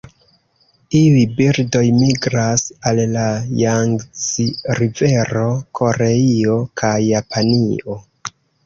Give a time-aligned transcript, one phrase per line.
[0.99, 3.27] Iuj birdoj migras al la
[3.61, 5.47] Jangzi-rivero,
[5.83, 8.05] Koreio, kaj Japanio.